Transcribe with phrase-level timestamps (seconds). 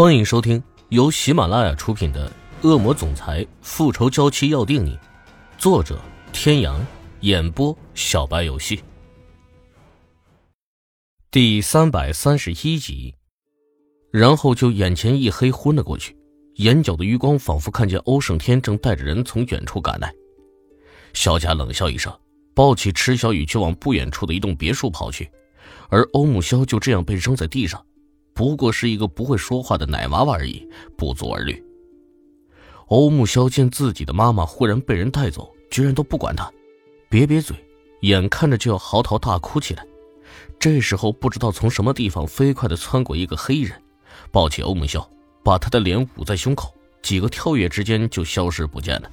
[0.00, 2.26] 欢迎收听由喜马拉雅出品的
[2.66, 4.92] 《恶魔总裁复仇娇妻要定你》，
[5.58, 6.00] 作者：
[6.32, 6.82] 天阳，
[7.20, 8.82] 演播：小白游戏。
[11.30, 13.14] 第三百三十一集，
[14.10, 16.16] 然后就眼前一黑，昏了过去，
[16.54, 20.10] 眼角的余光仿佛看见欧胜天正带着人从远处赶来。
[21.12, 22.10] 小贾冷笑一声，
[22.54, 25.30] 抱起池小雨就往不远处的一栋别墅跑去，
[25.90, 27.84] 而欧木萧就这样被扔在地上。
[28.40, 31.62] 不过是一个不会说话的奶娃娃而已，不足而虑。
[32.86, 36.50] 欧木萧见自己的妈妈忽然被人带走，居然都不管他，
[37.10, 37.54] 瘪瘪嘴，
[38.00, 39.86] 眼看着就要嚎啕大哭起来。
[40.58, 43.78] 这时候，不知道从什么地方飞快地窜过一个黑人，
[44.30, 45.06] 抱起欧木萧，
[45.44, 49.10] 把他的脸捂在胸口，几个跳跃之间就消失不见了。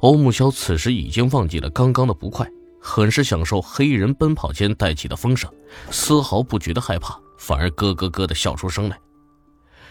[0.00, 2.44] 欧木萧此时已经忘记了刚刚的不快，
[2.80, 5.48] 很是享受黑衣人奔跑间带起的风声，
[5.92, 7.16] 丝毫不觉得害怕。
[7.46, 8.98] 反而咯咯咯的笑出声来，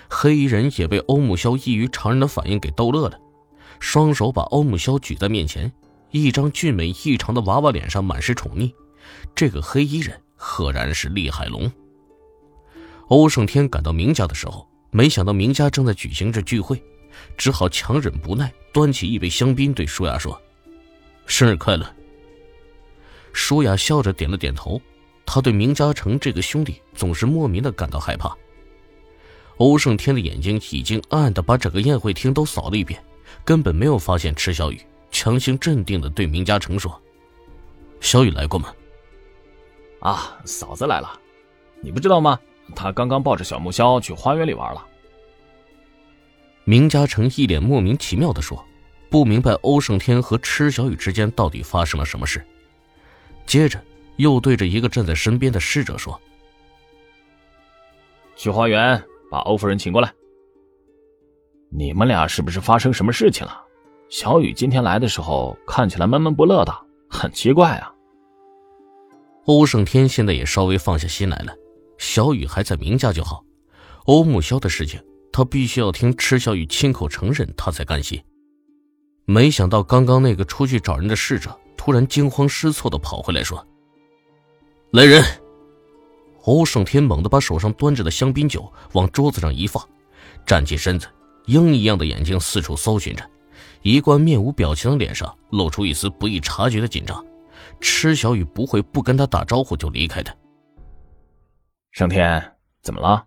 [0.10, 3.18] 黑衣人也被欧木萧异于常人的反应给逗乐了，
[3.80, 5.72] 双手把欧木萧举在面前，
[6.12, 8.74] 一张俊美异常的娃娃脸上满是宠溺。
[9.34, 11.72] 这个黑衣人赫然是厉海龙。
[13.08, 16.84] 欧胜天赶到明家的时候，没想到明家正在举行着聚会，
[17.38, 20.38] 只好强忍不耐，端起一杯香槟对舒雅说
[21.26, 21.90] ：“生日快乐。”
[23.32, 24.82] 舒雅笑着点了点头。
[25.26, 28.36] 他对明嘉诚这个兄弟总是莫名的感到害怕。
[29.58, 33.02] 欧胜天的眼睛已经暗暗的把整个宴会厅都扫了一遍，
[33.44, 34.80] 根本没有发现池小雨，
[35.12, 37.02] 强行镇定的对明嘉诚说
[38.02, 38.74] ：“小雨来过吗
[40.02, 41.20] ？”“啊，嫂子来了，
[41.82, 42.38] 你不知道吗？
[42.76, 44.86] 她刚刚抱着小木萧去花园里玩了。”
[46.66, 48.64] 明嘉诚一脸莫名其妙的说，
[49.10, 52.46] 不明白欧胜天和池小雨之间到底发生了什么事。
[53.46, 53.82] 接着。
[54.18, 56.20] 又对着一个站在身边的侍者说
[58.36, 60.14] ：“去花园把欧夫人请过来。
[61.70, 63.62] 你们俩是不是发生什么事情了？
[64.08, 66.74] 小雨今天来的时候看起来闷闷不乐的，
[67.10, 67.92] 很奇怪啊。”
[69.46, 71.54] 欧胜天现在也稍微放下心来了，
[71.98, 73.44] 小雨还在明家就好。
[74.06, 78.24] 欧木萧的事情，他必须要听池小雨亲口承认，他才甘心。
[79.26, 83.66] 没想到刚刚那个出去找人的侍者，突然惊慌失措的跑回来，说。
[84.96, 85.22] 来人！
[86.44, 89.86] 欧胜天猛地把手上端着的香槟酒往桌子上一放，
[90.46, 91.06] 站起身子，
[91.48, 93.30] 鹰一样的眼睛四处搜寻着，
[93.82, 97.22] 一贯面无表情的脸上露出一丝不易察觉的紧张。
[97.82, 100.34] 池小雨不会不跟他打招呼就离开的。
[101.92, 103.26] 胜天，怎么了？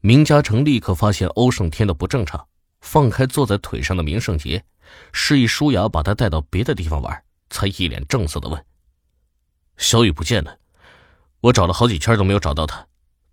[0.00, 2.48] 明嘉诚立刻发现欧胜天的不正常，
[2.80, 4.64] 放开坐在腿上的明胜杰，
[5.12, 8.64] 示意舒雅把他带到别的地方玩，才一脸正色的问。
[9.76, 10.58] 小雨不见了，
[11.40, 12.86] 我找了好几圈都没有找到他，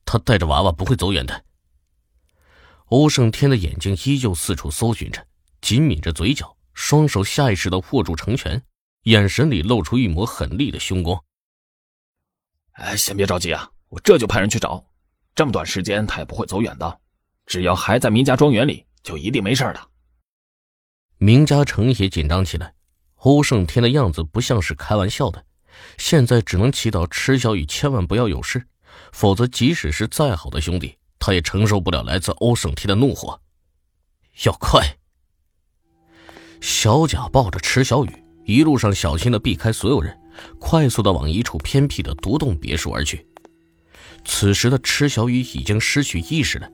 [0.05, 1.45] 他带着娃娃不会走远的。
[2.87, 5.25] 欧胜天的眼睛依旧四处搜寻着，
[5.61, 8.61] 紧抿着嘴角，双手下意识的握住成拳，
[9.03, 11.23] 眼神里露出一抹狠厉的凶光。
[12.73, 14.85] 哎，先别着急啊，我这就派人去找。
[15.33, 16.99] 这么短时间，他也不会走远的，
[17.45, 19.89] 只要还在明家庄园里，就一定没事的。
[21.17, 22.75] 明家成也紧张起来，
[23.15, 25.43] 欧胜天的样子不像是开玩笑的。
[25.97, 28.63] 现在只能祈祷池小雨千万不要有事，
[29.11, 33.39] 否则即使是再好的兄弟，他也承受不了来自欧胜天的怒火。
[34.45, 34.97] 要快！
[36.61, 40.17] 小贾抱着池小雨，一路上小心的避开所有人，
[40.59, 43.28] 快速的往一处偏僻的独栋别墅而去。
[44.25, 46.69] 此时的池小雨已经失去意识了，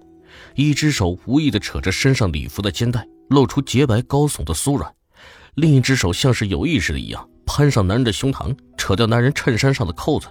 [0.56, 4.94] 一只手无意的扯着身上礼服的肩带，露出洁白高耸的酥软，
[5.56, 7.28] 另一只手像是有意识的一样。
[7.60, 10.28] 攀上男人的胸膛，扯掉男人衬衫上的扣子，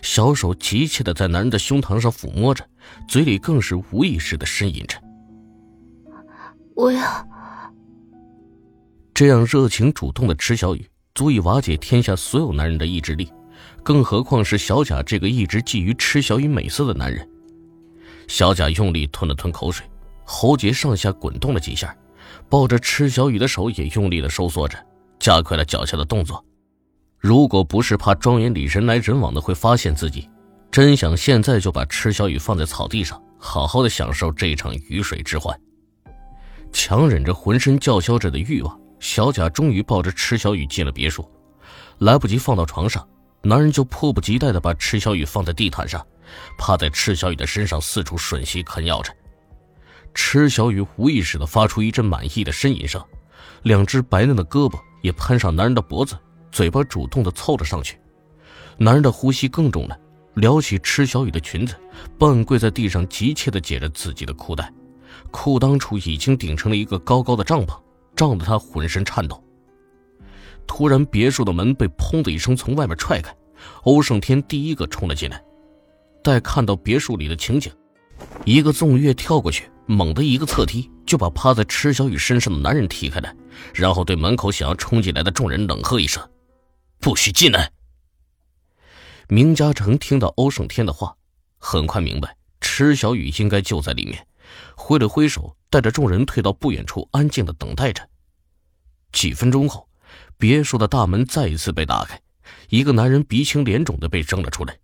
[0.00, 2.66] 小手急切的在男人的胸膛上抚摸着，
[3.06, 4.98] 嘴里更是无意识的呻吟着
[6.74, 7.28] ：“我要……”
[9.12, 13.30] 这样热情主动的池小雨，足以瓦解天下所有男人的意志力，
[13.82, 17.28] 更何况是小贾这个一直觊觎池小雨美色的男人。
[18.26, 19.86] 小贾用力吞了吞口水，
[20.24, 21.94] 喉结上下滚动了几下，
[22.48, 24.78] 抱着池小雨的手也用力的收缩着。
[25.20, 26.42] 加快了脚下的动作，
[27.24, 30.28] 如果不是怕庄园里人来人往的会发现自己，
[30.70, 35.58] 真想现在就把池小雨放在草地上，好好的享受这场鱼水之欢。
[36.70, 41.26] 强忍着浑身叫嚣着的欲望，小贾终于抱着池小雨进了别墅。
[41.96, 43.08] 来不及放到床上，
[43.40, 46.06] 男人就迫不及待的把池小雨放在地毯上，
[46.58, 49.10] 趴在池小雨的身上四处吮吸啃咬着。
[50.12, 53.02] 池小雨无意识的发出一阵满意的呻吟声，
[53.62, 54.78] 两只白嫩的胳膊。
[55.00, 56.16] 也攀上男人的脖子，
[56.54, 57.98] 嘴巴主动的凑了上去。
[58.78, 59.98] 男人的呼吸更重了，
[60.34, 61.74] 撩起池小雨的裙子，
[62.16, 64.72] 半跪在地上，急切地解着自己的裤带。
[65.32, 67.76] 裤裆处已经顶成了一个高高的帐篷，
[68.14, 69.42] 胀得他浑身颤抖。
[70.64, 73.34] 突然，别墅的门被“砰”的一声从外面踹开，
[73.82, 75.42] 欧胜天第一个冲了进来。
[76.22, 77.72] 待看到别墅里的情景，
[78.44, 83.34] 一个纵跃跳过去，猛地一个侧踢，就把趴在池小雨身上的男人踢开来，
[83.74, 86.22] 然后对门口想要冲进来的众人冷喝一声
[87.00, 87.72] ：“不许进来！”
[89.28, 91.16] 明嘉诚听到欧胜天的话，
[91.58, 94.26] 很快明白池小雨应该就在里面，
[94.76, 98.08] 挥了挥手，带着众人退到不远处，安静的等待着。
[99.12, 99.88] 几分钟后，
[100.36, 102.20] 别墅的大门再一次被打开，
[102.68, 104.78] 一个男人鼻青脸肿的被扔了出来。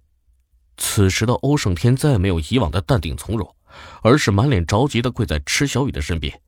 [0.76, 3.54] 此时的欧胜天再没有以往的淡定从容，
[4.02, 6.40] 而是满脸着急的跪在池小雨的身边，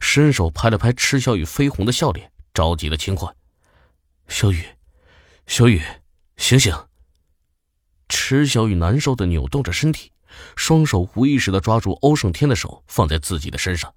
[0.00, 3.32] 伸手拍了拍池小雨绯红的笑脸，着急的轻唤
[4.26, 4.64] ：“小雨，
[5.46, 5.80] 小雨，
[6.36, 6.74] 醒醒！”
[8.08, 10.12] 池小雨难受的扭动着身体，
[10.56, 13.94] 双手无意识的抓住欧胜天的手，放在自己的身上，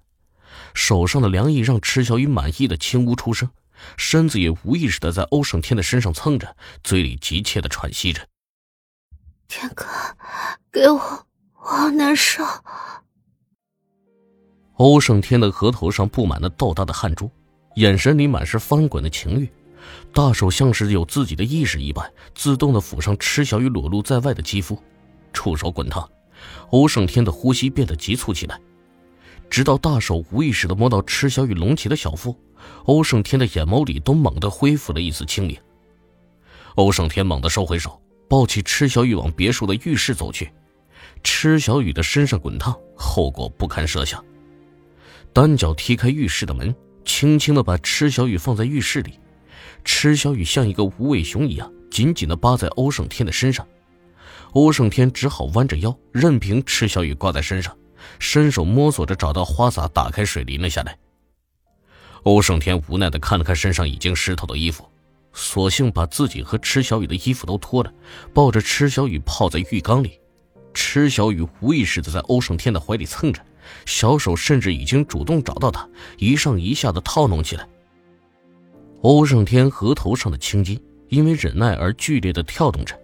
[0.74, 3.50] 手上的凉意让池小雨满意的轻呜出声，
[3.96, 8.26] 身子也无意识的在欧胜天的身上蹭着，嘴里急切的喘息着。
[9.48, 9.84] 天哥，
[10.70, 12.44] 给我，我好难受。
[14.74, 17.30] 欧胜天的额头上布满了豆大的汗珠，
[17.74, 19.50] 眼神里满是翻滚的情欲，
[20.12, 24.78] 大手像是有自己的意识一般，自动的抚上池小雨裸露在外的肌肤，
[25.32, 26.08] 触手滚烫，
[26.70, 28.60] 欧胜天的呼吸变得急促起来，
[29.48, 32.36] 直到大手无意识的摸到池小雨隆起的小腹，
[32.84, 35.56] 欧胜天的眼眸里都猛地恢复了一丝清明。
[36.76, 38.00] 欧胜天猛地收回手。
[38.28, 40.52] 抱起池小雨往别墅的浴室走去，
[41.24, 44.24] 池小雨的身上滚烫，后果不堪设想。
[45.32, 46.72] 单脚踢开浴室的门，
[47.04, 49.18] 轻轻的把池小雨放在浴室里。
[49.84, 53.66] 池小雨像一个无尾熊一样，紧紧的扒在欧胜天的身上。
[54.52, 57.76] 欧胜天只好弯着腰，任凭池小雨挂在身上，
[58.18, 60.98] 伸手摸索着找到花洒，打开水淋了下来。
[62.24, 64.88] 欧胜天无奈的看了看身上已经湿透的衣服。
[65.32, 67.92] 索性把自己和池小雨的衣服都脱了，
[68.34, 70.18] 抱着池小雨泡在浴缸里。
[70.74, 73.40] 池小雨无意识的在欧胜天的怀里蹭着，
[73.86, 75.88] 小手甚至已经主动找到他，
[76.18, 77.68] 一上一下的套弄起来。
[79.02, 82.94] 欧胜天额头上的青筋因为忍耐而剧烈的跳动着，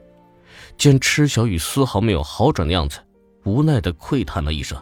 [0.77, 2.99] 见池小雨丝毫没有好转的样子，
[3.45, 4.81] 无奈的喟叹了一声，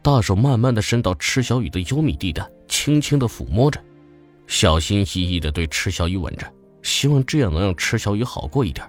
[0.00, 3.82] 大手慢慢的伸到池小雨的幽密地带，轻轻的抚摸着，
[4.46, 6.50] 小心翼翼的对池小雨吻着。
[6.82, 8.86] 希望这样能让池小雨好过一点。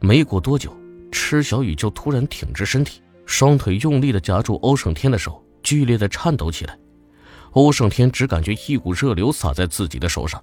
[0.00, 0.74] 没过多久，
[1.12, 6.78] 池小雨就突然挺直身体，双腿用力的夹住欧胜天的手，剧烈的颤抖起来。
[7.58, 10.40] 欧胜天只感觉一股热流洒在自己的手上，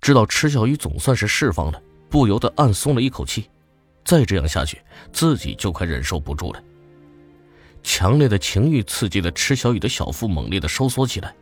[0.00, 3.50] 知道池小雨总算是释放了，不由得暗松了一口气。
[4.06, 4.80] 再这样下去，
[5.12, 6.62] 自己就快忍受不住了。
[7.82, 11.34] 强烈的情欲刺激的池小雨的小腹，猛烈的收缩起来，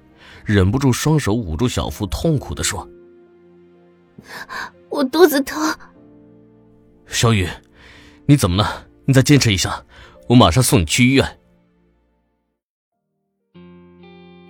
[0.45, 2.89] 忍不住双手捂住小腹，痛苦的说。
[4.89, 5.63] 我肚子疼，
[7.07, 7.49] 小雨，
[8.27, 8.89] 你怎么了？
[9.05, 9.85] 你再坚持一下，
[10.29, 11.39] 我马上送你去医院。